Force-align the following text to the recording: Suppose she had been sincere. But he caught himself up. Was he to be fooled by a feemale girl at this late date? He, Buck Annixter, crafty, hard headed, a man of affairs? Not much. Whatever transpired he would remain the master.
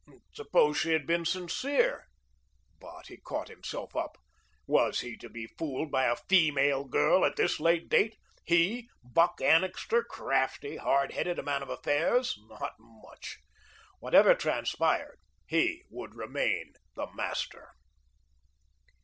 Suppose 0.33 0.77
she 0.79 0.93
had 0.93 1.05
been 1.05 1.25
sincere. 1.25 2.07
But 2.79 3.05
he 3.05 3.17
caught 3.17 3.49
himself 3.49 3.95
up. 3.95 4.17
Was 4.65 5.01
he 5.01 5.15
to 5.17 5.29
be 5.29 5.45
fooled 5.45 5.91
by 5.91 6.05
a 6.05 6.15
feemale 6.15 6.85
girl 6.85 7.23
at 7.23 7.35
this 7.35 7.59
late 7.59 7.87
date? 7.87 8.17
He, 8.43 8.89
Buck 9.03 9.39
Annixter, 9.41 10.03
crafty, 10.03 10.77
hard 10.77 11.11
headed, 11.11 11.37
a 11.37 11.43
man 11.43 11.61
of 11.61 11.69
affairs? 11.69 12.35
Not 12.49 12.73
much. 12.79 13.37
Whatever 13.99 14.33
transpired 14.33 15.19
he 15.45 15.83
would 15.91 16.15
remain 16.15 16.73
the 16.95 17.05
master. 17.13 17.69